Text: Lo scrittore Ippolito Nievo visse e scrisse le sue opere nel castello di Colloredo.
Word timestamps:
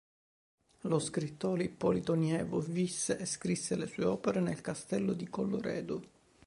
Lo 0.79 0.97
scrittore 0.97 1.65
Ippolito 1.65 2.15
Nievo 2.15 2.57
visse 2.59 3.19
e 3.19 3.27
scrisse 3.27 3.75
le 3.75 3.85
sue 3.85 4.03
opere 4.05 4.39
nel 4.39 4.59
castello 4.59 5.13
di 5.13 5.27
Colloredo. 5.29 6.01